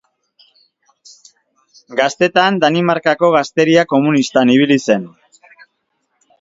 [1.99, 5.09] Gaztetan Danimarkako Gazteria Komunistan ibili zen.